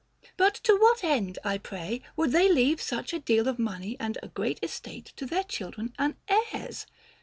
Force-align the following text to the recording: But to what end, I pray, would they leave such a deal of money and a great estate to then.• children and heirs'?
But 0.35 0.55
to 0.63 0.75
what 0.81 1.03
end, 1.03 1.37
I 1.43 1.59
pray, 1.59 2.01
would 2.15 2.31
they 2.31 2.51
leave 2.51 2.81
such 2.81 3.13
a 3.13 3.19
deal 3.19 3.47
of 3.47 3.59
money 3.59 3.97
and 3.99 4.17
a 4.23 4.29
great 4.29 4.57
estate 4.63 5.13
to 5.17 5.27
then.• 5.27 5.47
children 5.47 5.93
and 5.99 6.15
heirs'? 6.27 6.87